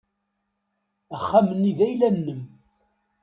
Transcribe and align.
Axxam-nni 1.15 1.71
d 1.77 1.79
ayla-nnem. 1.87 2.41